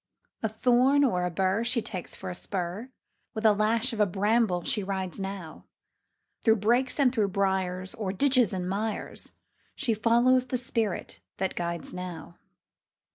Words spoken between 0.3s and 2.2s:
A thorn or a bur She takes